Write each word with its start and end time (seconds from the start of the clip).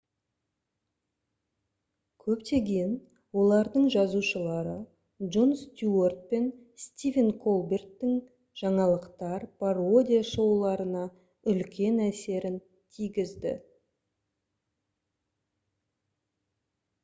көптеген 2.23 2.95
олардың 3.41 3.83
жазушылары 3.95 4.73
джон 5.35 5.53
стюарт 5.59 6.23
пен 6.31 6.47
стивен 6.85 7.29
колберттің 7.45 8.17
жаңалықтар 8.63 9.47
пародия 9.65 10.25
шоуларына 10.31 11.05
үлкен 11.53 12.03
әсерін 12.09 12.59
тигізді 12.97 13.55